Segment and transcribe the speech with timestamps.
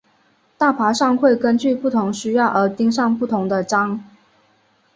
[0.57, 4.03] 道袍上会根据不同需要而钉上不同的章。